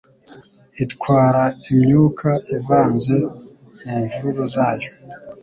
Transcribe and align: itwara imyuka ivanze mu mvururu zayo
itwara 0.83 1.43
imyuka 1.71 2.29
ivanze 2.55 3.15
mu 3.85 3.95
mvururu 4.01 4.43
zayo 4.53 4.89